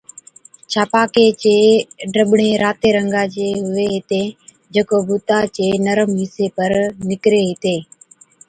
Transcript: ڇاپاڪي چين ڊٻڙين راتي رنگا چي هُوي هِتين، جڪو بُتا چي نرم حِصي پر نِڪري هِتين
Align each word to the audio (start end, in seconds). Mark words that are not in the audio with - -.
ڇاپاڪي 0.71 1.25
چين 1.41 1.65
ڊٻڙين 2.13 2.55
راتي 2.63 2.89
رنگا 2.97 3.23
چي 3.33 3.45
هُوي 3.65 3.85
هِتين، 3.95 4.29
جڪو 4.73 4.97
بُتا 5.07 5.39
چي 5.55 5.67
نرم 5.85 6.09
حِصي 6.21 6.47
پر 6.55 6.71
نِڪري 7.09 7.41
هِتين 7.49 7.79